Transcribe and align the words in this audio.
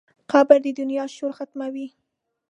قبر 0.31 0.57
د 0.65 0.67
دنیا 0.79 1.05
شور 1.15 1.31
ختموي. 1.37 1.87